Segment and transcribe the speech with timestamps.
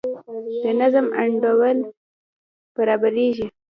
[0.63, 1.77] د نظم انډول
[2.75, 3.47] برابریږي.